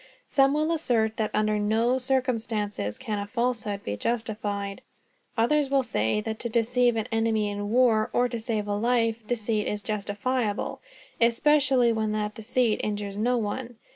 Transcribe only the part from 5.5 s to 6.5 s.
will say that to